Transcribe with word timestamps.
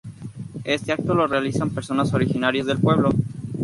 Este 0.63 0.91
acto 0.91 1.13
lo 1.13 1.27
realizan 1.27 1.69
personas 1.69 2.11
originarias 2.15 2.65
del 2.65 2.79
pueblo. 2.79 3.11